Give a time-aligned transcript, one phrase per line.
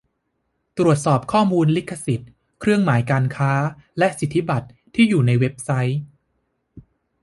[0.77, 3.51] ตรวจสอบข้อมูลลิขสิทธิ์เครื่องหมายการค้า
[3.99, 5.99] และสิทธิบัตรที่อยู่ในเว็บไซต์